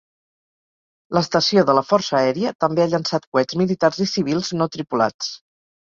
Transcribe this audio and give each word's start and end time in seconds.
L'estació 1.17 1.65
de 1.67 1.75
la 1.79 1.83
Força 1.89 2.17
Aèria 2.21 2.53
també 2.65 2.85
ha 2.85 2.89
llançat 2.95 3.29
coets 3.37 3.59
militars 3.63 4.01
i 4.07 4.11
civils 4.17 4.51
no 4.63 4.69
tripulats. 4.79 5.33